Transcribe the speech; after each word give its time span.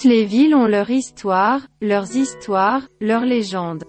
Toutes 0.00 0.10
les 0.10 0.24
villes 0.24 0.54
ont 0.54 0.66
leur 0.66 0.88
histoire, 0.88 1.60
leurs 1.82 2.16
histoires, 2.16 2.88
leurs 3.02 3.26
légendes. 3.26 3.84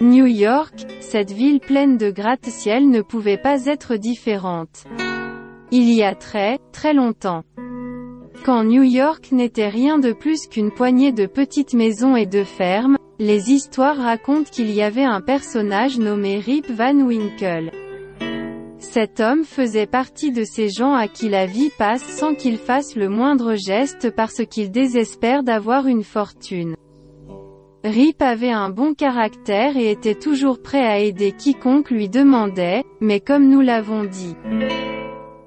New 0.00 0.26
York, 0.26 0.74
cette 0.98 1.30
ville 1.30 1.60
pleine 1.60 1.96
de 1.96 2.10
gratte-ciel 2.10 2.90
ne 2.90 3.00
pouvait 3.00 3.36
pas 3.36 3.66
être 3.66 3.94
différente. 3.94 4.86
Il 5.70 5.92
y 5.92 6.02
a 6.02 6.16
très, 6.16 6.58
très 6.72 6.94
longtemps. 6.94 7.44
Quand 8.44 8.64
New 8.64 8.82
York 8.82 9.30
n'était 9.30 9.68
rien 9.68 10.00
de 10.00 10.12
plus 10.12 10.48
qu'une 10.48 10.72
poignée 10.72 11.12
de 11.12 11.26
petites 11.26 11.74
maisons 11.74 12.16
et 12.16 12.26
de 12.26 12.42
fermes, 12.42 12.98
les 13.20 13.52
histoires 13.52 13.98
racontent 13.98 14.50
qu'il 14.50 14.72
y 14.72 14.82
avait 14.82 15.04
un 15.04 15.20
personnage 15.20 15.96
nommé 15.96 16.40
Rip 16.40 16.66
Van 16.72 16.96
Winkle. 16.96 17.70
Cet 18.92 19.20
homme 19.20 19.44
faisait 19.44 19.86
partie 19.86 20.32
de 20.32 20.42
ces 20.42 20.68
gens 20.68 20.94
à 20.94 21.06
qui 21.06 21.28
la 21.28 21.46
vie 21.46 21.70
passe 21.78 22.02
sans 22.02 22.34
qu'ils 22.34 22.56
fassent 22.56 22.96
le 22.96 23.08
moindre 23.08 23.54
geste 23.54 24.10
parce 24.10 24.44
qu'ils 24.44 24.72
désespèrent 24.72 25.44
d'avoir 25.44 25.86
une 25.86 26.02
fortune. 26.02 26.74
Rip 27.84 28.20
avait 28.20 28.50
un 28.50 28.68
bon 28.68 28.94
caractère 28.94 29.76
et 29.76 29.92
était 29.92 30.16
toujours 30.16 30.60
prêt 30.60 30.84
à 30.84 30.98
aider 30.98 31.30
quiconque 31.30 31.92
lui 31.92 32.08
demandait, 32.08 32.82
mais 33.00 33.20
comme 33.20 33.48
nous 33.48 33.60
l'avons 33.60 34.02
dit, 34.02 34.34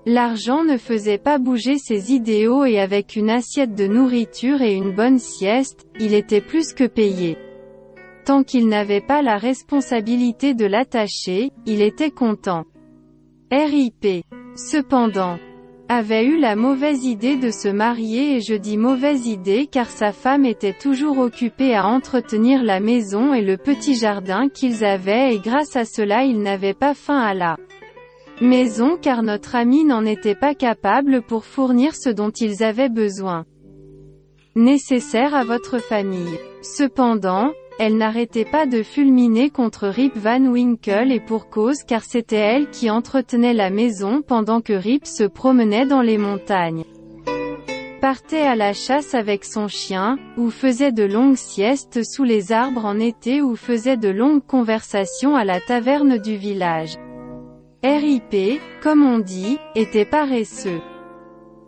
l'argent 0.06 0.64
ne 0.64 0.78
faisait 0.78 1.18
pas 1.18 1.38
bouger 1.38 1.78
ses 1.80 2.14
idéaux 2.14 2.64
et 2.64 2.80
avec 2.80 3.18
une 3.18 3.30
assiette 3.30 3.76
de 3.76 3.88
nourriture 3.88 4.62
et 4.62 4.74
une 4.74 4.96
bonne 4.96 5.20
sieste, 5.20 5.86
il 6.00 6.14
était 6.14 6.40
plus 6.40 6.72
que 6.72 6.86
payé. 6.86 7.38
Tant 8.24 8.44
qu'il 8.44 8.70
n'avait 8.70 9.02
pas 9.02 9.22
la 9.22 9.36
responsabilité 9.36 10.54
de 10.54 10.66
l'attacher, 10.66 11.52
il 11.66 11.82
était 11.82 12.10
content. 12.10 12.64
RIP. 13.56 14.26
Cependant, 14.56 15.38
avait 15.88 16.26
eu 16.26 16.40
la 16.40 16.56
mauvaise 16.56 17.06
idée 17.06 17.36
de 17.38 17.52
se 17.52 17.68
marier 17.68 18.38
et 18.38 18.42
je 18.42 18.56
dis 18.56 18.78
mauvaise 18.78 19.28
idée 19.28 19.68
car 19.68 19.90
sa 19.92 20.12
femme 20.12 20.44
était 20.44 20.74
toujours 20.74 21.20
occupée 21.20 21.76
à 21.76 21.86
entretenir 21.86 22.64
la 22.64 22.80
maison 22.80 23.32
et 23.36 23.44
le 23.44 23.58
petit 23.58 23.94
jardin 23.94 24.50
qu'ils 24.50 24.84
avaient 24.84 25.36
et 25.36 25.40
grâce 25.40 25.76
à 25.76 25.86
cela 25.86 26.24
ils 26.24 26.42
n'avaient 26.42 26.74
pas 26.74 26.96
faim 26.96 27.20
à 27.20 27.36
la 27.36 27.58
maison 28.42 28.98
car 29.00 29.22
notre 29.22 29.54
ami 29.54 29.86
n'en 29.86 30.04
était 30.04 30.34
pas 30.34 30.56
capable 30.56 31.22
pour 31.22 31.46
fournir 31.46 31.94
ce 31.94 32.10
dont 32.10 32.32
ils 32.32 32.64
avaient 32.64 32.90
besoin 32.90 33.46
nécessaire 34.56 35.36
à 35.36 35.44
votre 35.44 35.80
famille. 35.80 36.40
Cependant, 36.62 37.52
elle 37.80 37.98
n'arrêtait 37.98 38.46
pas 38.46 38.66
de 38.66 38.84
fulminer 38.84 39.50
contre 39.50 39.88
Rip 39.88 40.16
Van 40.16 40.46
Winkle 40.46 41.12
et 41.12 41.20
pour 41.20 41.50
cause 41.50 41.84
car 41.84 42.04
c'était 42.04 42.36
elle 42.36 42.70
qui 42.70 42.90
entretenait 42.90 43.54
la 43.54 43.70
maison 43.70 44.22
pendant 44.22 44.62
que 44.62 44.74
Rip 44.74 45.06
se 45.06 45.24
promenait 45.24 45.86
dans 45.86 46.02
les 46.02 46.18
montagnes. 46.18 46.84
Partait 48.00 48.42
à 48.42 48.56
la 48.56 48.74
chasse 48.74 49.16
avec 49.16 49.46
son 49.46 49.70
chien, 49.70 50.20
ou 50.38 50.50
faisait 50.50 50.92
de 50.92 51.04
longues 51.04 51.38
siestes 51.38 52.04
sous 52.04 52.26
les 52.26 52.52
arbres 52.52 52.86
en 52.86 53.00
été 53.00 53.42
ou 53.42 53.56
faisait 53.56 53.98
de 53.98 54.10
longues 54.10 54.46
conversations 54.46 55.38
à 55.38 55.46
la 55.46 55.62
taverne 55.62 56.18
du 56.18 56.36
village. 56.36 56.98
RIP, 57.82 58.60
comme 58.82 59.06
on 59.06 59.20
dit, 59.20 59.58
était 59.76 60.06
paresseux. 60.06 60.82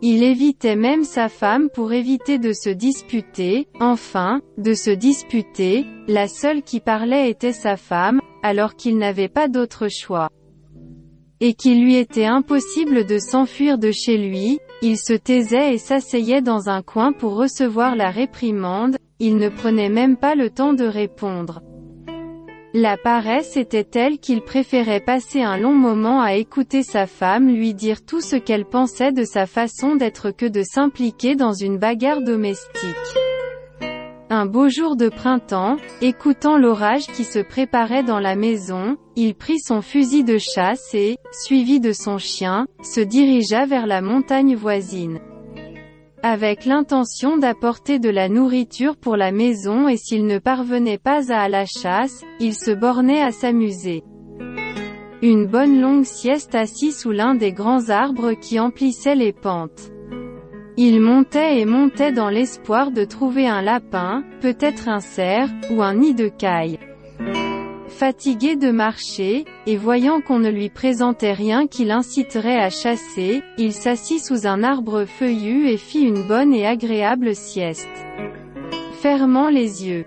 Il 0.02 0.22
évitait 0.22 0.76
même 0.76 1.04
sa 1.04 1.28
femme 1.28 1.70
pour 1.70 1.92
éviter 1.92 2.38
de 2.38 2.52
se 2.52 2.68
disputer, 2.68 3.66
enfin, 3.80 4.42
de 4.58 4.74
se 4.74 4.90
disputer, 4.90 5.86
la 6.06 6.28
seule 6.28 6.62
qui 6.62 6.80
parlait 6.80 7.30
était 7.30 7.54
sa 7.54 7.78
femme, 7.78 8.20
alors 8.42 8.76
qu'il 8.76 8.98
n'avait 8.98 9.28
pas 9.28 9.48
d'autre 9.48 9.88
choix. 9.88 10.28
Et 11.40 11.54
qu'il 11.54 11.82
lui 11.82 11.96
était 11.96 12.26
impossible 12.26 13.06
de 13.06 13.18
s'enfuir 13.18 13.78
de 13.78 13.90
chez 13.90 14.18
lui, 14.18 14.58
il 14.82 14.98
se 14.98 15.14
taisait 15.14 15.74
et 15.74 15.78
s'asseyait 15.78 16.42
dans 16.42 16.68
un 16.68 16.82
coin 16.82 17.12
pour 17.12 17.34
recevoir 17.34 17.96
la 17.96 18.10
réprimande, 18.10 18.96
il 19.18 19.36
ne 19.36 19.48
prenait 19.48 19.88
même 19.88 20.18
pas 20.18 20.34
le 20.34 20.50
temps 20.50 20.74
de 20.74 20.84
répondre. 20.84 21.62
La 22.74 22.96
paresse 22.96 23.56
était 23.56 23.84
telle 23.84 24.18
qu'il 24.18 24.42
préférait 24.42 25.00
passer 25.00 25.40
un 25.40 25.56
long 25.56 25.72
moment 25.72 26.20
à 26.20 26.34
écouter 26.34 26.82
sa 26.82 27.06
femme 27.06 27.48
lui 27.48 27.74
dire 27.74 28.04
tout 28.04 28.20
ce 28.20 28.36
qu'elle 28.36 28.64
pensait 28.64 29.12
de 29.12 29.24
sa 29.24 29.46
façon 29.46 29.96
d'être 29.96 30.30
que 30.30 30.46
de 30.46 30.62
s'impliquer 30.62 31.36
dans 31.36 31.52
une 31.52 31.78
bagarre 31.78 32.22
domestique. 32.22 32.96
Un 34.28 34.44
beau 34.44 34.68
jour 34.68 34.96
de 34.96 35.08
printemps, 35.08 35.76
écoutant 36.02 36.58
l'orage 36.58 37.06
qui 37.06 37.22
se 37.22 37.38
préparait 37.38 38.02
dans 38.02 38.18
la 38.18 38.34
maison, 38.34 38.96
il 39.14 39.36
prit 39.36 39.60
son 39.60 39.82
fusil 39.82 40.24
de 40.24 40.36
chasse 40.36 40.92
et, 40.94 41.16
suivi 41.30 41.78
de 41.78 41.92
son 41.92 42.18
chien, 42.18 42.66
se 42.82 43.00
dirigea 43.00 43.66
vers 43.66 43.86
la 43.86 44.02
montagne 44.02 44.56
voisine 44.56 45.20
avec 46.26 46.64
l'intention 46.64 47.36
d'apporter 47.36 48.00
de 48.00 48.10
la 48.10 48.28
nourriture 48.28 48.96
pour 48.96 49.16
la 49.16 49.30
maison 49.30 49.86
et 49.86 49.96
s'il 49.96 50.26
ne 50.26 50.40
parvenait 50.40 50.98
pas 50.98 51.32
à 51.32 51.48
la 51.48 51.66
chasse, 51.66 52.24
il 52.40 52.52
se 52.52 52.72
bornait 52.72 53.22
à 53.22 53.30
s'amuser. 53.30 54.02
Une 55.22 55.46
bonne 55.46 55.80
longue 55.80 56.04
sieste 56.04 56.56
assis 56.56 56.90
sous 56.90 57.12
l'un 57.12 57.36
des 57.36 57.52
grands 57.52 57.90
arbres 57.90 58.32
qui 58.32 58.58
emplissaient 58.58 59.14
les 59.14 59.32
pentes. 59.32 59.92
Il 60.76 61.00
montait 61.00 61.60
et 61.60 61.64
montait 61.64 62.10
dans 62.10 62.28
l'espoir 62.28 62.90
de 62.90 63.04
trouver 63.04 63.46
un 63.46 63.62
lapin, 63.62 64.24
peut-être 64.40 64.88
un 64.88 65.00
cerf, 65.00 65.48
ou 65.70 65.80
un 65.80 65.94
nid 65.94 66.14
de 66.14 66.26
caille. 66.26 66.80
Fatigué 67.88 68.56
de 68.56 68.70
marcher, 68.70 69.44
et 69.66 69.76
voyant 69.76 70.20
qu'on 70.20 70.40
ne 70.40 70.50
lui 70.50 70.70
présentait 70.70 71.32
rien 71.32 71.66
qui 71.66 71.84
l'inciterait 71.84 72.58
à 72.58 72.68
chasser, 72.68 73.42
il 73.58 73.72
s'assit 73.72 74.22
sous 74.22 74.46
un 74.46 74.62
arbre 74.64 75.04
feuillu 75.04 75.68
et 75.68 75.76
fit 75.76 76.02
une 76.02 76.26
bonne 76.26 76.52
et 76.52 76.66
agréable 76.66 77.34
sieste. 77.34 77.88
Fermant 79.00 79.48
les 79.48 79.86
yeux. 79.86 80.04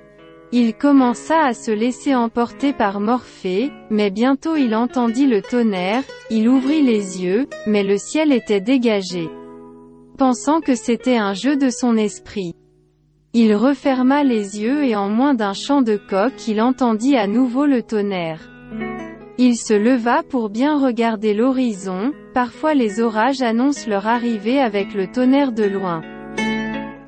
Il 0.51 0.73
commença 0.73 1.45
à 1.45 1.53
se 1.53 1.71
laisser 1.71 2.15
emporter 2.15 2.73
par 2.73 2.99
Morphée, 2.99 3.71
mais 3.89 4.09
bientôt 4.09 4.55
il 4.55 4.75
entendit 4.75 5.27
le 5.27 5.41
tonnerre, 5.41 6.03
il 6.31 6.49
ouvrit 6.49 6.81
les 6.81 7.23
yeux, 7.23 7.47
mais 7.65 7.83
le 7.83 7.97
ciel 7.97 8.33
était 8.33 8.61
dégagé. 8.61 9.29
Pensant 10.17 10.59
que 10.59 10.75
c'était 10.75 11.17
un 11.17 11.33
jeu 11.33 11.55
de 11.55 11.69
son 11.69 11.95
esprit. 11.95 12.55
Il 13.33 13.53
referma 13.53 14.23
les 14.23 14.59
yeux 14.59 14.83
et 14.85 14.95
en 14.95 15.07
moins 15.07 15.35
d'un 15.35 15.53
chant 15.53 15.83
de 15.83 15.97
coq 15.97 16.33
il 16.47 16.59
entendit 16.59 17.15
à 17.15 17.27
nouveau 17.27 17.67
le 17.67 17.83
tonnerre. 17.83 18.49
Il 19.37 19.55
se 19.55 19.75
leva 19.75 20.23
pour 20.23 20.49
bien 20.49 20.79
regarder 20.79 21.35
l'horizon, 21.35 22.11
parfois 22.33 22.73
les 22.73 22.99
orages 22.99 23.43
annoncent 23.43 23.87
leur 23.87 24.07
arrivée 24.07 24.59
avec 24.59 24.95
le 24.95 25.05
tonnerre 25.11 25.51
de 25.51 25.63
loin. 25.63 26.01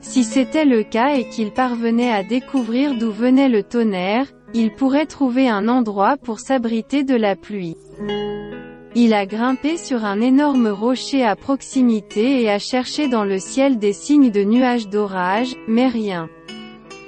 Si 0.02 0.24
c'était 0.24 0.66
le 0.66 0.84
cas 0.84 1.16
et 1.16 1.28
qu'il 1.28 1.52
parvenait 1.52 2.12
à 2.12 2.24
découvrir 2.24 2.94
d'où 3.00 3.12
venait 3.12 3.50
le 3.50 3.64
tonnerre, 3.64 4.28
il 4.54 4.72
pourrait 4.74 5.08
trouver 5.08 5.50
un 5.50 5.68
endroit 5.68 6.18
pour 6.18 6.40
s'abriter 6.40 7.04
de 7.04 7.16
la 7.16 7.36
pluie. 7.36 7.78
Il 8.94 9.14
a 9.14 9.26
grimpé 9.26 9.78
sur 9.78 10.04
un 10.04 10.20
énorme 10.20 10.68
rocher 10.68 11.24
à 11.24 11.38
proximité 11.38 12.42
et 12.42 12.50
a 12.50 12.60
cherché 12.60 13.08
dans 13.08 13.24
le 13.24 13.40
ciel 13.40 13.80
des 13.80 13.94
signes 13.94 14.32
de 14.32 14.44
nuages 14.44 14.90
d'orage, 14.90 15.56
mais 15.66 15.88
rien. 15.88 16.30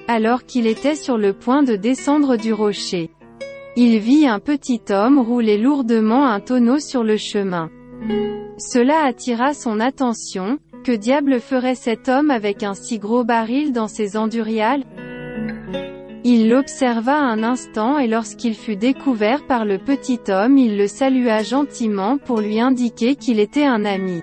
Alors 0.07 0.45
qu'il 0.45 0.65
était 0.65 0.95
sur 0.95 1.17
le 1.17 1.33
point 1.33 1.61
de 1.61 1.75
descendre 1.75 2.37
du 2.37 2.53
rocher. 2.53 3.09
Il 3.75 3.99
vit 3.99 4.27
un 4.27 4.39
petit 4.39 4.81
homme 4.91 5.19
rouler 5.19 5.57
lourdement 5.57 6.25
un 6.25 6.39
tonneau 6.39 6.79
sur 6.79 7.03
le 7.03 7.17
chemin. 7.17 7.69
Cela 8.57 9.03
attira 9.03 9.53
son 9.53 9.81
attention, 9.81 10.59
que 10.85 10.91
diable 10.93 11.41
ferait 11.41 11.75
cet 11.75 12.07
homme 12.07 12.31
avec 12.31 12.63
un 12.63 12.75
si 12.75 12.97
gros 12.97 13.25
baril 13.25 13.73
dans 13.73 13.87
ses 13.87 14.15
enduriales 14.15 14.83
il 16.25 16.47
l'observa 16.47 17.17
un 17.17 17.43
instant 17.43 17.97
et 17.99 18.07
lorsqu'il 18.07 18.55
fut 18.55 18.77
découvert 18.77 19.45
par 19.45 19.65
le 19.65 19.77
petit 19.77 20.19
homme 20.29 20.57
il 20.57 20.77
le 20.77 20.87
salua 20.87 21.43
gentiment 21.43 22.17
pour 22.17 22.39
lui 22.39 22.61
indiquer 22.61 23.15
qu'il 23.15 23.39
était 23.39 23.65
un 23.65 23.83
ami. 23.83 24.21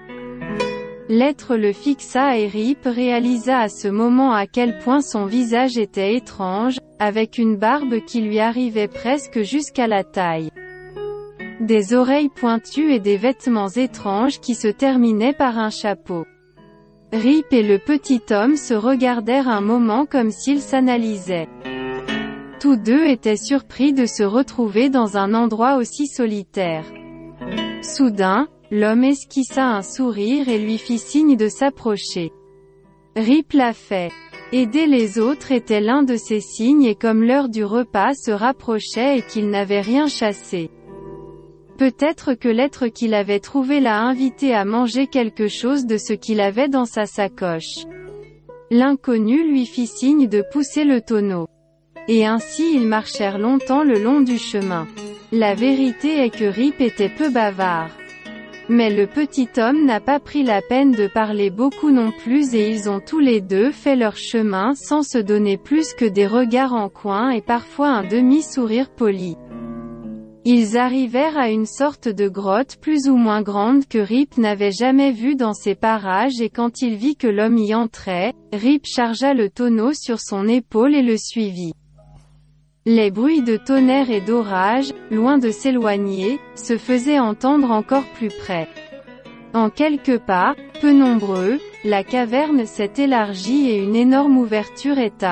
L'être 1.11 1.57
le 1.57 1.73
fixa 1.73 2.39
et 2.39 2.47
Rip 2.47 2.85
réalisa 2.85 3.59
à 3.59 3.69
ce 3.69 3.89
moment 3.89 4.33
à 4.33 4.47
quel 4.47 4.79
point 4.79 5.03
son 5.03 5.27
visage 5.27 5.77
était 5.77 6.15
étrange, 6.15 6.79
avec 7.01 7.37
une 7.37 7.57
barbe 7.57 8.01
qui 8.07 8.21
lui 8.21 8.39
arrivait 8.39 8.89
presque 8.89 9.43
jusqu'à 9.43 9.89
la 9.89 10.05
taille. 10.05 10.51
Des 11.61 11.95
oreilles 11.95 12.29
pointues 12.29 12.93
et 12.93 13.01
des 13.01 13.17
vêtements 13.17 13.69
étranges 13.69 14.41
qui 14.41 14.55
se 14.55 14.69
terminaient 14.69 15.35
par 15.35 15.59
un 15.59 15.71
chapeau. 15.71 16.25
Rip 17.13 17.53
et 17.53 17.65
le 17.65 17.79
petit 17.79 18.23
homme 18.31 18.57
se 18.57 18.73
regardèrent 18.73 19.49
un 19.49 19.61
moment 19.61 20.07
comme 20.07 20.31
s'ils 20.31 20.61
s'analysaient. 20.61 21.49
Tous 22.61 22.77
deux 22.77 23.07
étaient 23.07 23.39
surpris 23.39 23.95
de 23.95 24.05
se 24.05 24.23
retrouver 24.23 24.91
dans 24.91 25.17
un 25.17 25.33
endroit 25.33 25.77
aussi 25.77 26.07
solitaire. 26.07 26.85
Soudain, 27.81 28.49
l'homme 28.71 29.03
esquissa 29.03 29.65
un 29.65 29.81
sourire 29.81 30.47
et 30.51 30.59
lui 30.59 30.77
fit 30.77 30.99
signe 30.99 31.39
de 31.39 31.49
s'approcher. 31.49 32.33
Rip 33.17 33.55
l'a 33.55 33.73
fait. 33.73 34.13
Aider 34.53 34.87
les 34.87 35.19
autres 35.19 35.53
était 35.53 35.81
l'un 35.81 36.03
de 36.03 36.17
ses 36.17 36.41
signes 36.41 36.85
et 36.85 36.95
comme 36.95 37.23
l'heure 37.23 37.49
du 37.49 37.65
repas 37.65 38.13
se 38.13 38.31
rapprochait 38.31 39.19
et 39.19 39.23
qu'il 39.23 39.49
n'avait 39.49 39.81
rien 39.81 40.07
chassé. 40.07 40.69
Peut-être 41.79 42.35
que 42.35 42.49
l'être 42.49 42.89
qu'il 42.89 43.15
avait 43.15 43.41
trouvé 43.41 43.81
l'a 43.81 44.03
invité 44.03 44.55
à 44.55 44.67
manger 44.67 45.07
quelque 45.07 45.49
chose 45.49 45.87
de 45.87 45.97
ce 45.97 46.13
qu'il 46.13 46.43
avait 46.43 46.69
dans 46.69 46.85
sa 46.85 47.07
sacoche. 47.07 47.87
L'inconnu 48.71 49.51
lui 49.51 49.65
fit 49.65 49.87
signe 49.87 50.29
de 50.29 50.45
pousser 50.53 50.85
le 50.85 51.01
tonneau. 51.01 51.47
Et 52.09 52.27
ainsi 52.27 52.75
ils 52.75 52.87
marchèrent 52.87 53.39
longtemps 53.39 53.85
le 53.85 53.99
long 53.99 54.21
du 54.21 54.39
chemin. 54.39 54.87
La 55.33 55.55
vérité 55.55 56.25
est 56.25 56.31
que 56.31 56.45
Rip 56.45 56.81
était 56.81 57.09
peu 57.09 57.31
bavard. 57.31 57.91
Mais 58.69 58.91
le 58.91 59.07
petit 59.09 59.49
homme 59.59 59.85
n'a 59.85 59.99
pas 59.99 60.21
pris 60.21 60.45
la 60.45 60.63
peine 60.63 60.93
de 60.93 61.09
parler 61.09 61.51
beaucoup 61.51 61.91
non 61.91 62.13
plus 62.13 62.55
et 62.55 62.71
ils 62.71 62.89
ont 62.89 63.01
tous 63.01 63.19
les 63.19 63.41
deux 63.41 63.73
fait 63.73 63.97
leur 63.97 64.17
chemin 64.17 64.75
sans 64.75 65.03
se 65.03 65.19
donner 65.19 65.57
plus 65.57 65.93
que 65.93 66.05
des 66.05 66.27
regards 66.27 66.75
en 66.75 66.89
coin 66.89 67.31
et 67.31 67.43
parfois 67.43 67.89
un 67.89 68.05
demi-sourire 68.05 68.91
poli. 68.91 69.37
Ils 70.45 70.79
arrivèrent 70.79 71.37
à 71.37 71.51
une 71.51 71.67
sorte 71.67 72.09
de 72.09 72.27
grotte 72.27 72.77
plus 72.81 73.09
ou 73.09 73.17
moins 73.17 73.43
grande 73.43 73.87
que 73.87 73.99
Rip 73.99 74.39
n'avait 74.39 74.73
jamais 74.73 75.13
vue 75.13 75.35
dans 75.35 75.53
ces 75.53 75.75
parages 75.75 76.41
et 76.41 76.49
quand 76.49 76.81
il 76.81 76.95
vit 76.95 77.17
que 77.17 77.27
l'homme 77.27 77.59
y 77.59 77.75
entrait, 77.75 78.33
Rip 78.53 78.87
chargea 78.87 79.35
le 79.35 79.51
tonneau 79.51 79.93
sur 79.93 80.19
son 80.19 80.49
épaule 80.49 80.95
et 80.95 81.03
le 81.03 81.19
suivit. 81.19 81.75
Les 82.87 83.11
bruits 83.11 83.43
de 83.43 83.59
tonnerre 83.59 84.11
et 84.11 84.23
d'orage, 84.23 84.95
loin 85.11 85.37
de 85.37 85.51
s'éloigner, 85.51 86.41
se 86.55 86.79
faisaient 86.79 87.19
entendre 87.19 87.71
encore 87.71 88.07
plus 88.15 88.31
près. 88.31 88.69
En 89.53 89.69
quelques 89.69 90.17
pas, 90.17 90.55
peu 90.81 90.91
nombreux, 90.91 91.59
la 91.85 92.05
caverne 92.05 92.65
s'est 92.65 92.93
élargie 92.97 93.69
et 93.69 93.83
une 93.83 93.97
énorme 93.97 94.39
ouverture 94.39 94.99
est 94.99 95.27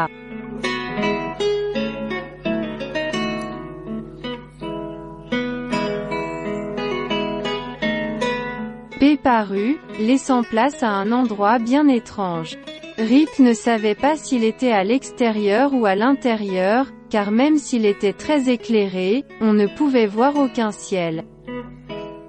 P 9.00 9.16
parut, 9.16 9.78
laissant 9.98 10.42
place 10.42 10.82
à 10.82 10.90
un 10.90 11.12
endroit 11.12 11.58
bien 11.58 11.88
étrange. 11.88 12.58
Rip 12.98 13.38
ne 13.38 13.54
savait 13.54 13.94
pas 13.94 14.16
s'il 14.16 14.44
était 14.44 14.72
à 14.72 14.84
l'extérieur 14.84 15.72
ou 15.72 15.86
à 15.86 15.94
l'intérieur, 15.94 16.88
car 17.10 17.30
même 17.30 17.58
s'il 17.58 17.86
était 17.86 18.12
très 18.12 18.50
éclairé, 18.50 19.24
on 19.40 19.52
ne 19.52 19.66
pouvait 19.66 20.06
voir 20.06 20.36
aucun 20.36 20.72
ciel. 20.72 21.24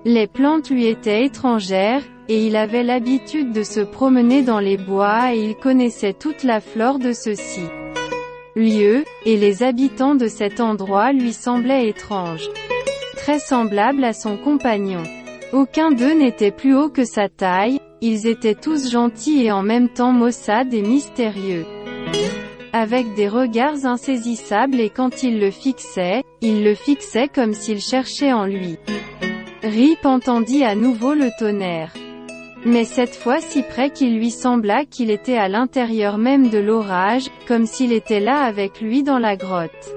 Les 0.06 0.28
plantes 0.28 0.70
lui 0.70 0.86
étaient 0.88 1.26
étrangères, 1.26 2.04
et 2.30 2.46
il 2.46 2.56
avait 2.56 2.84
l'habitude 2.84 3.52
de 3.52 3.64
se 3.64 3.80
promener 3.80 4.44
dans 4.44 4.60
les 4.60 4.78
bois 4.78 5.34
et 5.34 5.40
il 5.40 5.56
connaissait 5.56 6.14
toute 6.14 6.44
la 6.44 6.62
flore 6.62 7.00
de 7.00 7.12
ceux-ci. 7.12 7.64
Lieu, 8.56 9.04
et 9.26 9.36
les 9.36 9.64
habitants 9.64 10.16
de 10.16 10.28
cet 10.28 10.60
endroit 10.60 11.12
lui 11.12 11.34
semblaient 11.34 11.88
étranges. 11.88 12.48
Très 13.16 13.40
semblables 13.40 14.04
à 14.04 14.14
son 14.14 14.38
compagnon. 14.38 15.04
Aucun 15.54 15.92
d'eux 15.92 16.14
n'était 16.14 16.52
plus 16.52 16.76
haut 16.76 16.90
que 16.90 17.04
sa 17.04 17.30
taille, 17.30 17.80
ils 18.02 18.28
étaient 18.28 18.56
tous 18.56 18.92
gentils 18.92 19.46
et 19.46 19.52
en 19.52 19.64
même 19.64 19.90
temps 19.90 20.12
maussades 20.12 20.74
et 20.74 20.84
mystérieux. 20.84 21.66
Avec 22.72 23.16
des 23.16 23.28
regards 23.28 23.86
insaisissables 23.86 24.80
et 24.80 24.92
quand 24.92 25.24
il 25.24 25.40
le 25.40 25.50
fixait, 25.50 26.24
il 26.42 26.64
le 26.64 26.76
fixait 26.76 27.28
comme 27.28 27.54
s'il 27.54 27.82
cherchait 27.82 28.32
en 28.32 28.46
lui. 28.46 28.78
Rip 29.64 30.06
entendit 30.06 30.64
à 30.64 30.76
nouveau 30.76 31.16
le 31.16 31.30
tonnerre. 31.40 31.94
Mais 32.66 32.84
cette 32.84 33.16
fois 33.16 33.40
si 33.40 33.64
près 33.64 33.90
qu'il 33.90 34.18
lui 34.18 34.30
sembla 34.30 34.86
qu'il 34.86 35.10
était 35.10 35.38
à 35.38 35.48
l'intérieur 35.48 36.20
même 36.20 36.50
de 36.50 36.60
l'orage, 36.60 37.30
comme 37.48 37.66
s'il 37.66 37.92
était 37.92 38.20
là 38.20 38.42
avec 38.42 38.82
lui 38.82 39.02
dans 39.02 39.20
la 39.20 39.36
grotte. 39.36 39.96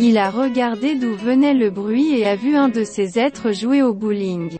Il 0.00 0.18
a 0.18 0.30
regardé 0.30 0.96
d'où 0.96 1.14
venait 1.14 1.54
le 1.54 1.70
bruit 1.70 2.18
et 2.18 2.26
a 2.26 2.34
vu 2.34 2.56
un 2.56 2.70
de 2.70 2.82
ses 2.82 3.20
êtres 3.20 3.52
jouer 3.52 3.82
au 3.82 3.94
bowling. 3.94 4.56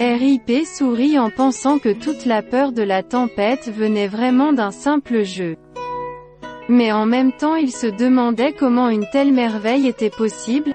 RIP 0.00 0.64
sourit 0.64 1.18
en 1.18 1.28
pensant 1.28 1.78
que 1.78 1.92
toute 1.92 2.24
la 2.24 2.42
peur 2.42 2.72
de 2.72 2.82
la 2.82 3.02
tempête 3.02 3.70
venait 3.70 4.08
vraiment 4.08 4.54
d'un 4.54 4.70
simple 4.70 5.22
jeu. 5.22 5.56
Mais 6.68 6.90
en 6.92 7.06
même 7.06 7.32
temps 7.32 7.54
il 7.54 7.70
se 7.70 7.86
demandait 7.86 8.52
comment 8.52 8.88
une 8.88 9.06
telle 9.12 9.32
merveille 9.32 9.86
était 9.86 10.10
possible. 10.10 10.72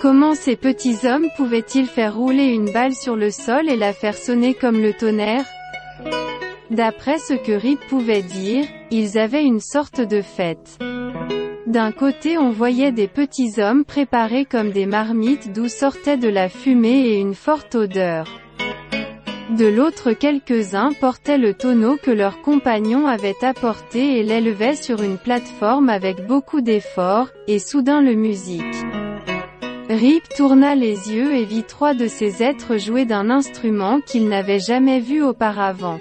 Comment 0.00 0.34
ces 0.34 0.56
petits 0.56 1.06
hommes 1.06 1.28
pouvaient-ils 1.36 1.86
faire 1.86 2.14
rouler 2.14 2.46
une 2.46 2.72
balle 2.72 2.94
sur 2.94 3.16
le 3.16 3.30
sol 3.30 3.68
et 3.68 3.76
la 3.76 3.92
faire 3.92 4.16
sonner 4.16 4.54
comme 4.54 4.80
le 4.80 4.92
tonnerre? 4.92 5.46
D'après 6.70 7.18
ce 7.18 7.34
que 7.34 7.52
Rip 7.52 7.80
pouvait 7.88 8.22
dire, 8.22 8.64
ils 8.90 9.18
avaient 9.18 9.44
une 9.44 9.60
sorte 9.60 10.00
de 10.00 10.22
fête. 10.22 10.78
D'un 11.66 11.92
côté 11.92 12.38
on 12.38 12.50
voyait 12.50 12.92
des 12.92 13.08
petits 13.08 13.60
hommes 13.60 13.84
préparés 13.84 14.44
comme 14.44 14.70
des 14.70 14.86
marmites 14.86 15.52
d'où 15.52 15.68
sortait 15.68 16.16
de 16.16 16.28
la 16.28 16.48
fumée 16.48 17.08
et 17.08 17.18
une 17.18 17.34
forte 17.34 17.74
odeur. 17.74 18.43
De 19.58 19.66
l'autre 19.66 20.12
quelques-uns 20.12 20.92
portaient 20.94 21.38
le 21.38 21.54
tonneau 21.54 21.96
que 21.96 22.10
leurs 22.10 22.42
compagnons 22.42 23.06
avaient 23.06 23.36
apporté 23.42 24.18
et 24.18 24.24
l'élevaient 24.24 24.74
sur 24.74 25.00
une 25.00 25.16
plateforme 25.16 25.90
avec 25.90 26.26
beaucoup 26.26 26.60
d'efforts, 26.60 27.28
et 27.46 27.60
soudain 27.60 28.00
le 28.00 28.14
musique. 28.14 28.64
Rip 29.88 30.28
tourna 30.36 30.74
les 30.74 31.12
yeux 31.12 31.36
et 31.36 31.44
vit 31.44 31.62
trois 31.62 31.94
de 31.94 32.08
ces 32.08 32.42
êtres 32.42 32.78
jouer 32.78 33.04
d'un 33.04 33.30
instrument 33.30 34.00
qu'il 34.00 34.28
n'avait 34.28 34.58
jamais 34.58 34.98
vu 34.98 35.22
auparavant. 35.22 36.00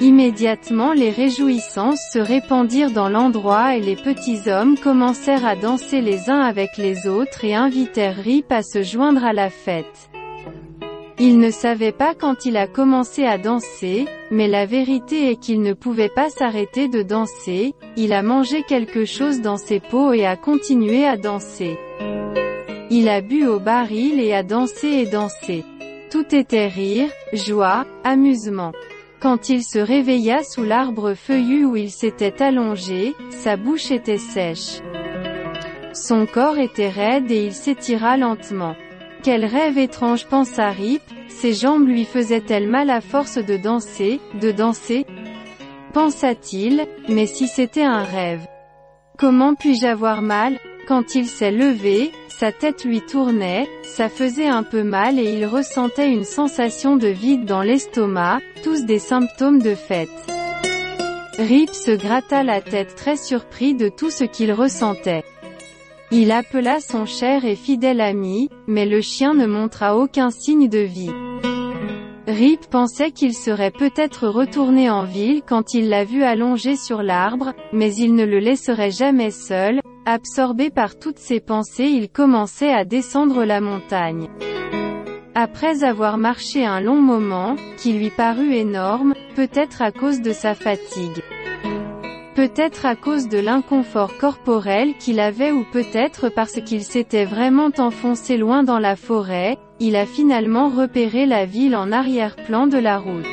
Immédiatement 0.00 0.92
les 0.92 1.10
réjouissances 1.10 2.02
se 2.12 2.18
répandirent 2.18 2.90
dans 2.90 3.08
l'endroit 3.08 3.74
et 3.74 3.80
les 3.80 3.96
petits 3.96 4.50
hommes 4.50 4.76
commencèrent 4.76 5.46
à 5.46 5.56
danser 5.56 6.02
les 6.02 6.28
uns 6.28 6.40
avec 6.40 6.76
les 6.76 7.08
autres 7.08 7.42
et 7.44 7.54
invitèrent 7.54 8.18
Rip 8.22 8.52
à 8.52 8.62
se 8.62 8.82
joindre 8.82 9.24
à 9.24 9.32
la 9.32 9.48
fête. 9.48 10.10
Il 11.18 11.38
ne 11.38 11.50
savait 11.50 11.92
pas 11.92 12.14
quand 12.14 12.44
il 12.44 12.56
a 12.56 12.66
commencé 12.66 13.24
à 13.24 13.38
danser, 13.38 14.06
mais 14.32 14.48
la 14.48 14.66
vérité 14.66 15.30
est 15.30 15.36
qu'il 15.36 15.62
ne 15.62 15.72
pouvait 15.72 16.08
pas 16.08 16.28
s'arrêter 16.28 16.88
de 16.88 17.02
danser, 17.02 17.74
il 17.96 18.12
a 18.12 18.22
mangé 18.22 18.64
quelque 18.64 19.04
chose 19.04 19.40
dans 19.40 19.56
ses 19.56 19.78
pots 19.78 20.12
et 20.12 20.26
a 20.26 20.36
continué 20.36 21.06
à 21.06 21.16
danser. 21.16 21.78
Il 22.90 23.08
a 23.08 23.20
bu 23.20 23.46
au 23.46 23.60
baril 23.60 24.18
et 24.18 24.34
a 24.34 24.42
dansé 24.42 24.88
et 24.88 25.06
dansé. 25.06 25.64
Tout 26.10 26.34
était 26.34 26.66
rire, 26.66 27.08
joie, 27.32 27.86
amusement. 28.02 28.72
Quand 29.20 29.48
il 29.48 29.62
se 29.62 29.78
réveilla 29.78 30.42
sous 30.42 30.64
l'arbre 30.64 31.14
feuillu 31.14 31.64
où 31.64 31.76
il 31.76 31.90
s'était 31.90 32.42
allongé, 32.42 33.14
sa 33.30 33.56
bouche 33.56 33.90
était 33.90 34.18
sèche. 34.18 34.80
Son 35.92 36.26
corps 36.26 36.58
était 36.58 36.88
raide 36.88 37.30
et 37.30 37.46
il 37.46 37.52
s'étira 37.52 38.16
lentement. 38.16 38.74
Quel 39.24 39.46
rêve 39.46 39.78
étrange 39.78 40.26
pensa 40.26 40.68
Rip, 40.68 41.00
ses 41.28 41.54
jambes 41.54 41.88
lui 41.88 42.04
faisaient-elles 42.04 42.68
mal 42.68 42.90
à 42.90 43.00
force 43.00 43.38
de 43.38 43.56
danser, 43.56 44.20
de 44.38 44.50
danser? 44.50 45.06
Pensa-t-il, 45.94 46.86
mais 47.08 47.24
si 47.24 47.48
c'était 47.48 47.84
un 47.84 48.02
rêve? 48.02 48.46
Comment 49.16 49.54
puis-je 49.54 49.86
avoir 49.86 50.20
mal? 50.20 50.58
Quand 50.86 51.14
il 51.14 51.26
s'est 51.26 51.52
levé, 51.52 52.12
sa 52.28 52.52
tête 52.52 52.84
lui 52.84 53.00
tournait, 53.00 53.66
ça 53.82 54.10
faisait 54.10 54.48
un 54.48 54.62
peu 54.62 54.82
mal 54.82 55.18
et 55.18 55.32
il 55.32 55.46
ressentait 55.46 56.10
une 56.10 56.24
sensation 56.24 56.98
de 56.98 57.08
vide 57.08 57.46
dans 57.46 57.62
l'estomac, 57.62 58.40
tous 58.62 58.84
des 58.84 58.98
symptômes 58.98 59.62
de 59.62 59.74
fête. 59.74 60.10
Rip 61.38 61.70
se 61.72 61.92
gratta 61.92 62.42
la 62.42 62.60
tête 62.60 62.94
très 62.94 63.16
surpris 63.16 63.74
de 63.74 63.88
tout 63.88 64.10
ce 64.10 64.24
qu'il 64.24 64.52
ressentait. 64.52 65.24
Il 66.16 66.30
appela 66.30 66.78
son 66.78 67.06
cher 67.06 67.44
et 67.44 67.56
fidèle 67.56 68.00
ami, 68.00 68.48
mais 68.68 68.86
le 68.86 69.00
chien 69.00 69.34
ne 69.34 69.46
montra 69.46 69.96
aucun 69.96 70.30
signe 70.30 70.68
de 70.68 70.78
vie. 70.78 71.10
Rip 72.28 72.66
pensait 72.70 73.10
qu'il 73.10 73.34
serait 73.34 73.72
peut-être 73.72 74.28
retourné 74.28 74.88
en 74.88 75.02
ville 75.02 75.42
quand 75.44 75.74
il 75.74 75.88
l'a 75.88 76.04
vu 76.04 76.22
allongé 76.22 76.76
sur 76.76 77.02
l'arbre, 77.02 77.52
mais 77.72 77.92
il 77.96 78.14
ne 78.14 78.24
le 78.24 78.38
laisserait 78.38 78.92
jamais 78.92 79.32
seul, 79.32 79.80
absorbé 80.06 80.70
par 80.70 81.00
toutes 81.00 81.18
ses 81.18 81.40
pensées 81.40 81.86
il 81.86 82.08
commençait 82.08 82.72
à 82.72 82.84
descendre 82.84 83.44
la 83.44 83.60
montagne. 83.60 84.28
Après 85.34 85.82
avoir 85.82 86.16
marché 86.16 86.64
un 86.64 86.80
long 86.80 87.02
moment, 87.02 87.56
qui 87.76 87.92
lui 87.92 88.10
parut 88.10 88.54
énorme, 88.54 89.14
peut-être 89.34 89.82
à 89.82 89.90
cause 89.90 90.20
de 90.20 90.30
sa 90.32 90.54
fatigue. 90.54 91.23
Peut-être 92.46 92.84
à 92.84 92.94
cause 92.94 93.30
de 93.30 93.38
l'inconfort 93.38 94.18
corporel 94.18 94.98
qu'il 94.98 95.18
avait 95.18 95.50
ou 95.50 95.64
peut-être 95.64 96.28
parce 96.28 96.60
qu'il 96.60 96.84
s'était 96.84 97.24
vraiment 97.24 97.70
enfoncé 97.78 98.36
loin 98.36 98.62
dans 98.62 98.78
la 98.78 98.96
forêt, 98.96 99.56
il 99.80 99.96
a 99.96 100.04
finalement 100.04 100.68
repéré 100.68 101.24
la 101.24 101.46
ville 101.46 101.74
en 101.74 101.90
arrière-plan 101.90 102.66
de 102.66 102.76
la 102.76 102.98
route. 102.98 103.24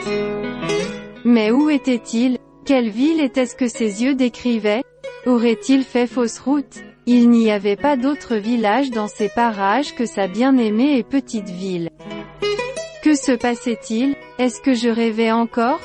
Mais 1.25 1.51
où 1.51 1.69
était-il? 1.69 2.37
Quelle 2.63 2.87
ville 2.87 3.19
était-ce 3.19 3.53
que 3.53 3.67
ses 3.67 4.01
yeux 4.01 4.15
décrivaient? 4.15 4.81
Aurait-il 5.25 5.83
fait 5.83 6.07
fausse 6.07 6.39
route? 6.39 6.79
Il 7.05 7.29
n'y 7.31 7.51
avait 7.51 7.75
pas 7.75 7.97
d'autre 7.97 8.37
village 8.37 8.91
dans 8.91 9.09
ces 9.09 9.27
parages 9.27 9.93
que 9.93 10.05
sa 10.05 10.29
bien-aimée 10.29 10.97
et 10.97 11.03
petite 11.03 11.49
ville. 11.49 11.89
Que 13.03 13.13
se 13.15 13.33
passait-il? 13.33 14.15
Est-ce 14.39 14.61
que 14.61 14.73
je 14.73 14.87
rêvais 14.87 15.33
encore? 15.33 15.81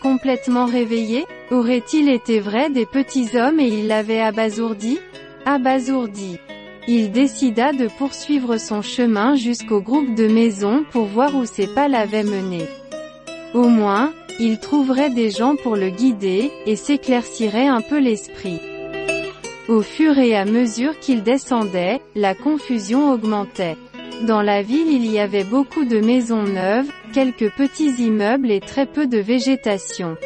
Complètement 0.00 0.66
réveillé? 0.66 1.24
Aurait-il 1.50 2.08
été 2.08 2.38
vrai 2.38 2.70
des 2.70 2.86
petits 2.86 3.36
hommes 3.36 3.58
et 3.58 3.66
il 3.66 3.88
l'avait 3.88 4.20
abasourdi? 4.20 5.00
Abasourdi. 5.44 6.38
Il 6.86 7.10
décida 7.10 7.72
de 7.72 7.88
poursuivre 7.98 8.58
son 8.58 8.80
chemin 8.80 9.34
jusqu'au 9.34 9.80
groupe 9.80 10.14
de 10.14 10.28
maisons 10.28 10.84
pour 10.92 11.06
voir 11.06 11.34
où 11.34 11.46
ses 11.46 11.66
pas 11.66 11.88
l'avaient 11.88 12.22
mené. 12.22 12.64
Au 13.54 13.66
moins, 13.66 14.12
il 14.38 14.60
trouverait 14.60 15.10
des 15.10 15.30
gens 15.30 15.56
pour 15.56 15.74
le 15.74 15.90
guider, 15.90 16.52
et 16.64 16.76
s'éclaircirait 16.76 17.66
un 17.66 17.80
peu 17.80 17.98
l'esprit. 17.98 18.60
Au 19.68 19.82
fur 19.82 20.16
et 20.16 20.36
à 20.36 20.44
mesure 20.44 20.98
qu'il 21.00 21.24
descendait, 21.24 22.00
la 22.14 22.34
confusion 22.34 23.12
augmentait. 23.12 23.76
Dans 24.20 24.42
la 24.42 24.62
ville 24.62 24.92
il 24.92 25.10
y 25.10 25.18
avait 25.18 25.44
beaucoup 25.44 25.84
de 25.84 25.98
maisons 25.98 26.44
neuves, 26.44 26.92
quelques 27.12 27.50
petits 27.56 27.92
immeubles 27.98 28.50
et 28.50 28.60
très 28.60 28.86
peu 28.86 29.06
de 29.06 29.18
végétation. 29.18 30.16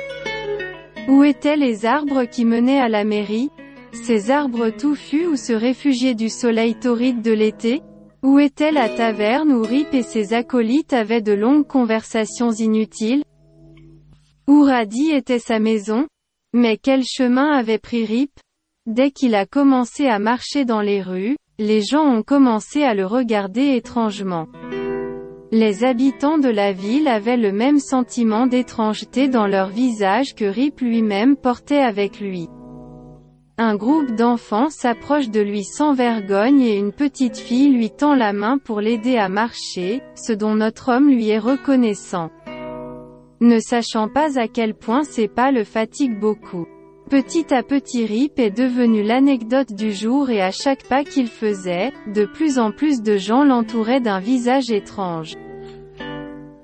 Où 1.09 1.25
étaient 1.25 1.57
les 1.57 1.87
arbres 1.87 2.25
qui 2.25 2.45
menaient 2.45 2.81
à 2.81 2.89
la 2.89 3.05
mairie? 3.05 3.51
Ces 3.93 4.31
arbres 4.31 4.71
touffus 4.71 5.27
où 5.27 5.37
se 5.37 5.53
réfugiaient 5.53 6.15
du 6.15 6.29
soleil 6.29 6.75
torride 6.75 7.23
de 7.23 7.33
l'été? 7.33 7.81
Où 8.23 8.39
était 8.39 8.73
la 8.73 8.89
taverne 8.89 9.53
où 9.53 9.63
Rip 9.63 9.95
et 9.95 10.03
ses 10.03 10.35
acolytes 10.35 10.93
avaient 10.93 11.23
de 11.23 11.33
longues 11.33 11.67
conversations 11.67 12.51
inutiles? 12.51 13.23
Où 14.47 14.63
Radi 14.63 15.13
était 15.13 15.39
sa 15.39 15.59
maison? 15.59 16.07
Mais 16.53 16.77
quel 16.77 17.03
chemin 17.05 17.53
avait 17.53 17.79
pris 17.79 18.05
Rip? 18.05 18.33
Dès 18.87 19.11
qu'il 19.11 19.35
a 19.35 19.47
commencé 19.47 20.07
à 20.07 20.19
marcher 20.19 20.65
dans 20.65 20.81
les 20.81 21.03
rues, 21.03 21.37
les 21.59 21.81
gens 21.81 22.05
ont 22.05 22.23
commencé 22.23 22.83
à 22.83 22.93
le 22.93 23.07
regarder 23.07 23.77
étrangement. 23.77 24.47
Les 25.53 25.85
habitants 25.85 26.37
de 26.37 26.51
la 26.51 26.73
ville 26.73 27.09
avaient 27.09 27.39
le 27.39 27.51
même 27.51 27.79
sentiment 27.79 28.47
d'étrangeté 28.47 29.29
dans 29.29 29.47
leur 29.47 29.69
visage 29.69 30.35
que 30.35 30.45
Rip 30.45 30.81
lui-même 30.81 31.35
portait 31.35 31.79
avec 31.79 32.21
lui. 32.21 32.49
Un 33.57 33.75
groupe 33.75 34.15
d'enfants 34.15 34.69
s'approche 34.69 35.31
de 35.31 35.41
lui 35.41 35.65
sans 35.65 35.95
vergogne 35.95 36.61
et 36.61 36.77
une 36.77 36.93
petite 36.93 37.39
fille 37.39 37.71
lui 37.71 37.91
tend 37.91 38.15
la 38.15 38.35
main 38.35 38.59
pour 38.59 38.83
l'aider 38.83 39.17
à 39.17 39.31
marcher, 39.31 40.03
ce 40.15 40.35
dont 40.35 40.55
notre 40.55 40.93
homme 40.93 41.09
lui 41.09 41.31
est 41.31 41.39
reconnaissant. 41.39 42.29
Ne 43.41 43.61
sachant 43.61 44.09
pas 44.09 44.39
à 44.39 44.47
quel 44.47 44.75
point 44.75 45.05
ses 45.05 45.27
pas 45.27 45.53
le 45.53 45.65
fatiguent 45.65 46.21
beaucoup. 46.21 46.67
Petit 47.09 47.55
à 47.55 47.63
petit 47.63 48.05
Rip 48.05 48.41
est 48.41 48.51
devenu 48.51 49.05
l'anecdote 49.05 49.73
du 49.73 49.93
jour 49.93 50.29
et 50.29 50.43
à 50.43 50.51
chaque 50.51 50.83
pas 50.89 51.05
qu'il 51.05 51.29
faisait, 51.29 51.93
de 52.13 52.25
plus 52.25 52.59
en 52.59 52.73
plus 52.73 53.01
de 53.01 53.17
gens 53.17 53.45
l'entouraient 53.45 54.01
d'un 54.01 54.19
visage 54.19 54.73
étrange. 54.73 55.35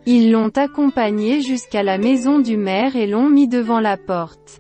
Ils 0.04 0.32
l'ont 0.32 0.50
accompagné 0.56 1.42
jusqu'à 1.42 1.84
la 1.84 1.96
maison 1.96 2.40
du 2.40 2.56
maire 2.56 2.96
et 2.96 3.06
l'ont 3.06 3.28
mis 3.28 3.46
devant 3.46 3.78
la 3.78 3.96
porte. 3.96 4.58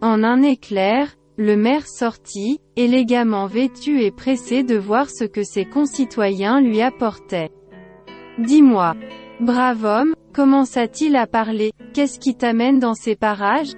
En 0.00 0.24
un 0.24 0.42
éclair, 0.42 1.14
le 1.36 1.56
maire 1.56 1.86
sortit, 1.86 2.58
élégamment 2.74 3.46
vêtu 3.46 4.02
et 4.02 4.10
pressé 4.10 4.64
de 4.64 4.76
voir 4.76 5.10
ce 5.10 5.22
que 5.22 5.44
ses 5.44 5.64
concitoyens 5.64 6.60
lui 6.60 6.82
apportaient. 6.82 7.50
Dis-moi. 8.40 8.96
Brave 9.38 9.84
homme, 9.84 10.14
commença-t-il 10.34 11.14
à 11.14 11.28
parler, 11.28 11.70
qu'est-ce 11.94 12.18
qui 12.18 12.34
t'amène 12.34 12.80
dans 12.80 12.94
ces 12.94 13.14
parages? 13.14 13.74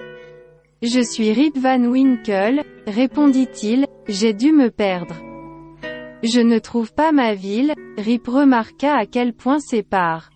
Je 0.82 1.00
suis 1.00 1.32
Rip 1.32 1.58
Van 1.58 1.84
Winkle, 1.84 2.62
répondit-il, 2.86 3.86
j'ai 4.08 4.32
dû 4.32 4.52
me 4.52 4.70
perdre. 4.70 5.14
Je 6.22 6.40
ne 6.40 6.58
trouve 6.58 6.92
pas 6.94 7.12
ma 7.12 7.34
ville, 7.34 7.74
Rip 7.98 8.26
remarqua 8.26 8.94
à 8.94 9.04
quel 9.04 9.34
point 9.34 9.58
sépare. 9.58 10.30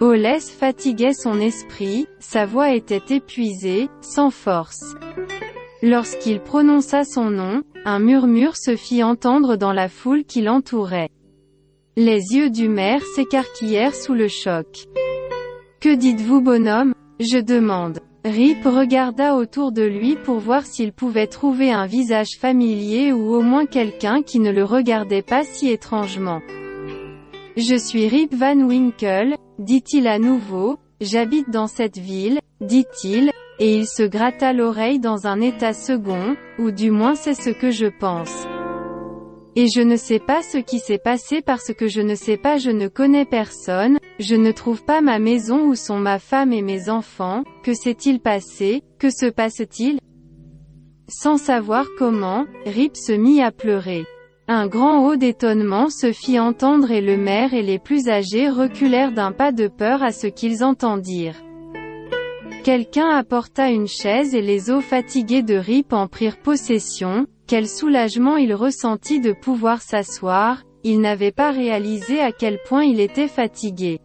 Olès 0.00 0.50
fatiguait 0.50 1.12
son 1.12 1.40
esprit, 1.40 2.06
sa 2.20 2.46
voix 2.46 2.72
était 2.72 3.14
épuisée, 3.14 3.88
sans 4.00 4.30
force. 4.30 4.94
Lorsqu'il 5.82 6.40
prononça 6.40 7.04
son 7.04 7.30
nom, 7.30 7.62
un 7.84 7.98
murmure 7.98 8.56
se 8.56 8.76
fit 8.76 9.02
entendre 9.02 9.56
dans 9.56 9.72
la 9.72 9.88
foule 9.88 10.24
qui 10.24 10.42
l'entourait. 10.42 11.10
Les 12.02 12.34
yeux 12.34 12.48
du 12.48 12.66
maire 12.70 13.02
s'écarquillèrent 13.14 13.94
sous 13.94 14.14
le 14.14 14.26
choc. 14.26 14.86
Que 15.82 15.94
dites-vous 15.94 16.40
bonhomme? 16.40 16.94
Je 17.20 17.36
demande. 17.36 17.98
Rip 18.24 18.64
regarda 18.64 19.36
autour 19.36 19.70
de 19.70 19.82
lui 19.82 20.16
pour 20.16 20.38
voir 20.38 20.64
s'il 20.64 20.94
pouvait 20.94 21.26
trouver 21.26 21.70
un 21.70 21.84
visage 21.84 22.38
familier 22.40 23.12
ou 23.12 23.34
au 23.34 23.42
moins 23.42 23.66
quelqu'un 23.66 24.22
qui 24.22 24.40
ne 24.40 24.50
le 24.50 24.64
regardait 24.64 25.20
pas 25.20 25.44
si 25.44 25.68
étrangement. 25.68 26.40
Je 27.58 27.76
suis 27.76 28.08
Rip 28.08 28.34
Van 28.34 28.56
Winkle, 28.56 29.34
dit-il 29.58 30.06
à 30.06 30.18
nouveau, 30.18 30.78
j'habite 31.02 31.50
dans 31.50 31.66
cette 31.66 31.98
ville, 31.98 32.40
dit-il, 32.62 33.30
et 33.58 33.76
il 33.76 33.86
se 33.86 34.04
gratta 34.04 34.54
l'oreille 34.54 35.00
dans 35.00 35.26
un 35.26 35.42
état 35.42 35.74
second, 35.74 36.34
ou 36.58 36.70
du 36.70 36.90
moins 36.90 37.14
c'est 37.14 37.34
ce 37.34 37.50
que 37.50 37.70
je 37.70 37.88
pense. 38.00 38.46
Et 39.56 39.66
je 39.66 39.80
ne 39.80 39.96
sais 39.96 40.20
pas 40.20 40.42
ce 40.42 40.58
qui 40.58 40.78
s'est 40.78 40.98
passé 40.98 41.42
parce 41.42 41.72
que 41.74 41.88
je 41.88 42.00
ne 42.00 42.14
sais 42.14 42.36
pas 42.36 42.56
je 42.56 42.70
ne 42.70 42.86
connais 42.86 43.24
personne, 43.24 43.98
je 44.20 44.36
ne 44.36 44.52
trouve 44.52 44.84
pas 44.84 45.00
ma 45.00 45.18
maison 45.18 45.66
où 45.66 45.74
sont 45.74 45.98
ma 45.98 46.20
femme 46.20 46.52
et 46.52 46.62
mes 46.62 46.88
enfants, 46.88 47.42
que 47.64 47.74
s'est-il 47.74 48.20
passé, 48.20 48.82
que 48.98 49.10
se 49.10 49.26
passe-t-il? 49.26 49.98
Sans 51.08 51.36
savoir 51.36 51.86
comment, 51.98 52.46
Rip 52.64 52.96
se 52.96 53.12
mit 53.12 53.42
à 53.42 53.50
pleurer. 53.50 54.04
Un 54.46 54.68
grand 54.68 55.04
haut 55.04 55.16
d'étonnement 55.16 55.90
se 55.90 56.12
fit 56.12 56.38
entendre 56.38 56.92
et 56.92 57.00
le 57.00 57.16
maire 57.16 57.52
et 57.52 57.62
les 57.62 57.80
plus 57.80 58.08
âgés 58.08 58.48
reculèrent 58.48 59.12
d'un 59.12 59.32
pas 59.32 59.50
de 59.50 59.66
peur 59.66 60.02
à 60.02 60.12
ce 60.12 60.28
qu'ils 60.28 60.62
entendirent. 60.62 61.42
Quelqu'un 62.62 63.08
apporta 63.08 63.70
une 63.70 63.88
chaise 63.88 64.34
et 64.34 64.42
les 64.42 64.70
os 64.70 64.84
fatigués 64.84 65.42
de 65.42 65.54
Rip 65.54 65.92
en 65.92 66.06
prirent 66.06 66.36
possession, 66.36 67.26
quel 67.50 67.66
soulagement 67.66 68.36
il 68.36 68.54
ressentit 68.54 69.18
de 69.18 69.32
pouvoir 69.32 69.82
s'asseoir, 69.82 70.62
il 70.84 71.00
n'avait 71.00 71.32
pas 71.32 71.50
réalisé 71.50 72.20
à 72.20 72.30
quel 72.30 72.60
point 72.64 72.84
il 72.84 73.00
était 73.00 73.26
fatigué. 73.26 73.98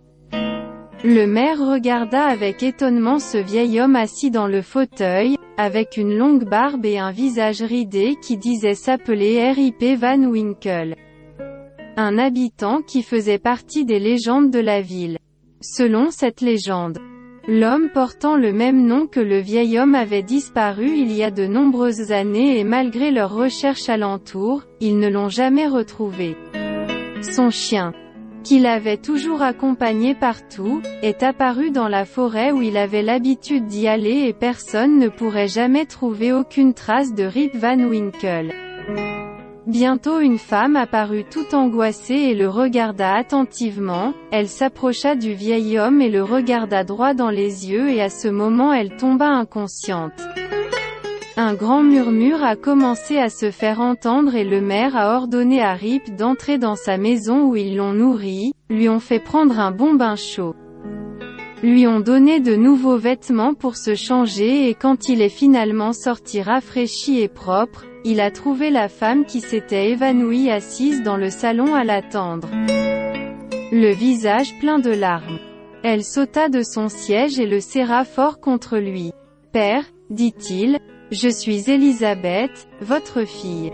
Le 1.04 1.28
maire 1.28 1.60
regarda 1.60 2.25
avec 2.25 2.64
étonnement 2.64 3.20
ce 3.20 3.38
vieil 3.38 3.80
homme 3.80 3.96
assis 3.96 4.32
dans 4.32 4.48
le 4.48 4.64
fauteuil, 4.64 5.38
avec 5.58 5.96
une 5.96 6.18
longue 6.18 6.50
barbe 6.50 6.88
et 6.88 6.98
un 6.98 7.12
visage 7.12 7.62
ridé 7.62 8.16
qui 8.20 8.38
disait 8.38 8.74
s'appeler 8.74 9.52
R.I.P. 9.52 9.96
Van 9.96 10.24
Winkle. 10.24 10.96
Un 11.98 12.18
habitant 12.18 12.82
qui 12.82 13.04
faisait 13.04 13.38
partie 13.38 13.86
des 13.86 14.00
légendes 14.00 14.50
de 14.50 14.60
la 14.60 14.82
ville. 14.82 15.20
Selon 15.62 16.10
cette 16.10 16.42
légende, 16.42 16.98
L'homme 17.48 17.90
portant 17.94 18.38
le 18.38 18.52
même 18.52 18.88
nom 18.88 19.06
que 19.06 19.20
le 19.20 19.38
vieil 19.38 19.78
homme 19.78 19.94
avait 19.94 20.24
disparu 20.24 20.88
il 20.88 21.12
y 21.12 21.24
a 21.24 21.30
de 21.30 21.46
nombreuses 21.46 22.12
années 22.12 22.58
et 22.58 22.64
malgré 22.64 23.12
leurs 23.12 23.36
recherches 23.36 23.88
alentour, 23.88 24.64
ils 24.80 24.98
ne 24.98 25.08
l'ont 25.08 25.30
jamais 25.30 25.68
retrouvé. 25.68 26.36
Son 27.22 27.52
chien, 27.52 27.94
qu'il 28.44 28.66
avait 28.66 28.98
toujours 28.98 29.44
accompagné 29.44 30.16
partout, 30.16 30.82
est 31.04 31.22
apparu 31.22 31.70
dans 31.70 31.88
la 31.88 32.06
forêt 32.06 32.52
où 32.52 32.64
il 32.64 32.78
avait 32.78 33.04
l'habitude 33.04 33.68
d'y 33.68 33.88
aller 33.88 34.24
et 34.28 34.34
personne 34.34 34.98
ne 34.98 35.08
pourrait 35.08 35.48
jamais 35.48 35.86
trouver 35.86 36.34
aucune 36.34 36.74
trace 36.74 37.14
de 37.14 37.25
Rip 37.25 37.56
Van 37.56 37.78
Winkle. 37.78 38.65
Bientôt 39.68 40.20
une 40.20 40.38
femme 40.38 40.76
apparut 40.76 41.24
tout 41.24 41.56
angoissée 41.56 42.14
et 42.14 42.36
le 42.36 42.48
regarda 42.48 43.16
attentivement, 43.16 44.14
elle 44.32 44.48
s'approcha 44.48 45.16
du 45.16 45.34
vieil 45.34 45.80
homme 45.80 46.02
et 46.02 46.10
le 46.10 46.22
regarda 46.22 46.84
droit 46.84 47.16
dans 47.16 47.32
les 47.32 47.72
yeux 47.72 47.90
et 47.90 48.00
à 48.00 48.10
ce 48.10 48.28
moment 48.28 48.74
elle 48.74 48.96
tomba 48.96 49.28
inconsciente. 49.28 50.22
Un 51.36 51.56
grand 51.56 51.82
murmure 51.82 52.44
a 52.44 52.56
commencé 52.56 53.18
à 53.18 53.30
se 53.30 53.50
faire 53.50 53.82
entendre 53.82 54.36
et 54.36 54.44
le 54.44 54.62
maire 54.62 54.96
a 54.96 55.16
ordonné 55.16 55.64
à 55.64 55.74
Rip 55.74 56.16
d'entrer 56.16 56.60
dans 56.60 56.76
sa 56.76 56.98
maison 56.98 57.48
où 57.48 57.56
ils 57.56 57.76
l'ont 57.76 57.94
nourri, 57.94 58.54
lui 58.70 58.88
ont 58.88 59.00
fait 59.00 59.20
prendre 59.20 59.60
un 59.60 59.72
bon 59.72 59.96
bain 59.96 60.16
chaud. 60.16 60.54
Lui 61.64 61.88
ont 61.88 62.02
donné 62.02 62.40
de 62.40 62.56
nouveaux 62.56 62.98
vêtements 62.98 63.56
pour 63.56 63.78
se 63.78 63.96
changer 63.96 64.70
et 64.70 64.76
quand 64.76 65.10
il 65.10 65.24
est 65.24 65.30
finalement 65.30 65.92
sorti 65.92 66.44
rafraîchi 66.44 67.20
et 67.20 67.28
propre, 67.28 67.86
il 68.06 68.22
a 68.22 68.30
trouvé 68.30 68.70
la 68.70 68.88
femme 68.88 69.26
qui 69.26 69.42
s'était 69.42 69.90
évanouie 69.90 70.52
assise 70.52 71.02
dans 71.02 71.18
le 71.18 71.32
salon 71.32 71.74
à 71.74 71.84
l'attendre. 71.84 72.48
Le 73.72 73.92
visage 73.92 74.58
plein 74.60 74.78
de 74.78 74.92
larmes. 74.92 75.40
Elle 75.84 76.04
sauta 76.04 76.48
de 76.48 76.62
son 76.62 76.88
siège 76.88 77.40
et 77.40 77.48
le 77.48 77.60
serra 77.60 78.06
fort 78.06 78.40
contre 78.40 78.78
lui. 78.78 79.12
Père, 79.52 79.84
dit-il, 80.12 80.78
je 81.12 81.30
suis 81.30 81.70
Elisabeth, 81.70 82.68
votre 82.80 83.26
fille. 83.26 83.72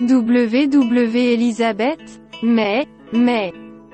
WW 0.00 1.16
Elisabeth 1.16 2.20
Mais, 2.42 2.86
mais, 3.12 3.52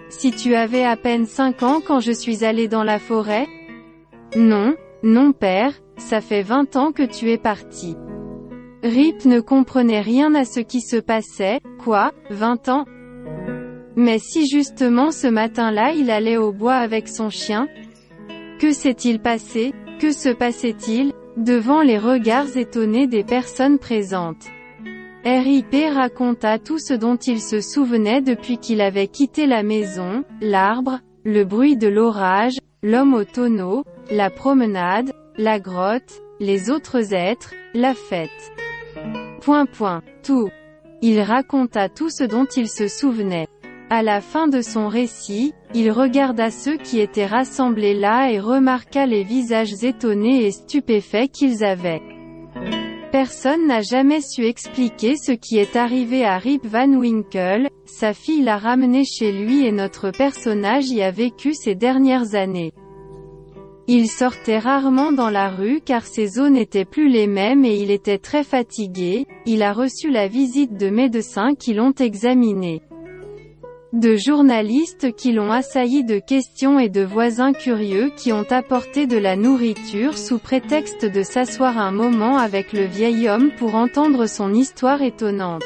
si 0.08 0.32
tu 0.32 0.54
avais 0.54 0.84
à 0.84 0.96
peine 0.96 1.26
cinq 1.26 1.62
ans 1.62 1.82
quand 1.86 2.00
je 2.00 2.12
suis 2.12 2.42
allé 2.42 2.68
dans 2.68 2.84
la 2.84 2.98
forêt? 2.98 3.46
Non, 4.34 4.74
non 5.02 5.32
père, 5.32 5.74
ça 5.98 6.22
fait 6.22 6.42
vingt 6.42 6.74
ans 6.74 6.92
que 6.92 7.02
tu 7.02 7.30
es 7.30 7.38
parti. 7.38 7.96
Rip 8.82 9.24
ne 9.26 9.38
comprenait 9.38 10.00
rien 10.00 10.34
à 10.34 10.44
ce 10.44 10.58
qui 10.58 10.80
se 10.80 10.96
passait, 10.96 11.60
quoi, 11.78 12.12
20 12.30 12.68
ans? 12.68 12.84
Mais 13.94 14.18
si 14.18 14.48
justement 14.48 15.12
ce 15.12 15.28
matin-là 15.28 15.92
il 15.92 16.10
allait 16.10 16.36
au 16.36 16.52
bois 16.52 16.74
avec 16.74 17.06
son 17.06 17.30
chien? 17.30 17.68
Que 18.58 18.72
s'est-il 18.72 19.20
passé? 19.20 19.72
Que 20.00 20.10
se 20.10 20.30
passait-il? 20.30 21.12
Devant 21.36 21.82
les 21.82 21.96
regards 21.96 22.56
étonnés 22.56 23.06
des 23.06 23.22
personnes 23.22 23.78
présentes. 23.78 24.46
RIP 25.24 25.76
raconta 25.94 26.58
tout 26.58 26.80
ce 26.80 26.94
dont 26.94 27.16
il 27.16 27.40
se 27.40 27.60
souvenait 27.60 28.20
depuis 28.20 28.58
qu'il 28.58 28.80
avait 28.80 29.06
quitté 29.06 29.46
la 29.46 29.62
maison, 29.62 30.24
l'arbre, 30.40 30.98
le 31.24 31.44
bruit 31.44 31.76
de 31.76 31.86
l'orage, 31.86 32.58
l'homme 32.82 33.14
au 33.14 33.22
tonneau, 33.22 33.84
la 34.10 34.28
promenade, 34.28 35.12
la 35.38 35.60
grotte, 35.60 36.20
les 36.40 36.70
autres 36.70 37.14
êtres, 37.14 37.54
la 37.74 37.94
fête. 37.94 38.30
Point 39.42 39.66
point. 39.66 40.02
Tout. 40.22 40.50
Il 41.00 41.20
raconta 41.20 41.88
tout 41.88 42.10
ce 42.10 42.22
dont 42.22 42.46
il 42.56 42.68
se 42.68 42.86
souvenait. 42.86 43.48
À 43.90 44.04
la 44.04 44.20
fin 44.20 44.46
de 44.46 44.62
son 44.62 44.86
récit, 44.86 45.52
il 45.74 45.90
regarda 45.90 46.52
ceux 46.52 46.76
qui 46.76 47.00
étaient 47.00 47.26
rassemblés 47.26 47.94
là 47.94 48.30
et 48.30 48.38
remarqua 48.38 49.04
les 49.04 49.24
visages 49.24 49.82
étonnés 49.82 50.46
et 50.46 50.52
stupéfaits 50.52 51.28
qu'ils 51.32 51.64
avaient. 51.64 52.02
Personne 53.10 53.66
n'a 53.66 53.80
jamais 53.80 54.20
su 54.20 54.44
expliquer 54.44 55.16
ce 55.16 55.32
qui 55.32 55.58
est 55.58 55.74
arrivé 55.74 56.24
à 56.24 56.38
Rip 56.38 56.64
Van 56.64 56.92
Winkle, 56.92 57.68
sa 57.84 58.14
fille 58.14 58.44
l'a 58.44 58.58
ramené 58.58 59.04
chez 59.04 59.32
lui 59.32 59.66
et 59.66 59.72
notre 59.72 60.12
personnage 60.12 60.88
y 60.88 61.02
a 61.02 61.10
vécu 61.10 61.52
ces 61.52 61.74
dernières 61.74 62.36
années. 62.36 62.72
Il 63.94 64.08
sortait 64.08 64.58
rarement 64.58 65.12
dans 65.12 65.28
la 65.28 65.50
rue 65.50 65.82
car 65.84 66.06
ses 66.06 66.38
os 66.38 66.50
n'étaient 66.50 66.86
plus 66.86 67.10
les 67.10 67.26
mêmes 67.26 67.66
et 67.66 67.76
il 67.76 67.90
était 67.90 68.16
très 68.16 68.42
fatigué, 68.42 69.26
il 69.44 69.62
a 69.62 69.74
reçu 69.74 70.10
la 70.10 70.28
visite 70.28 70.78
de 70.78 70.88
médecins 70.88 71.54
qui 71.54 71.74
l'ont 71.74 71.92
examiné 71.92 72.80
de 73.92 74.16
journalistes 74.16 75.14
qui 75.14 75.32
l'ont 75.32 75.52
assailli 75.52 76.02
de 76.04 76.18
questions 76.18 76.78
et 76.78 76.88
de 76.88 77.02
voisins 77.02 77.52
curieux 77.52 78.10
qui 78.16 78.32
ont 78.32 78.46
apporté 78.48 79.06
de 79.06 79.18
la 79.18 79.36
nourriture 79.36 80.16
sous 80.16 80.38
prétexte 80.38 81.04
de 81.04 81.22
s'asseoir 81.22 81.76
un 81.76 81.92
moment 81.92 82.38
avec 82.38 82.72
le 82.72 82.86
vieil 82.86 83.28
homme 83.28 83.50
pour 83.58 83.74
entendre 83.74 84.24
son 84.24 84.54
histoire 84.54 85.02
étonnante. 85.02 85.62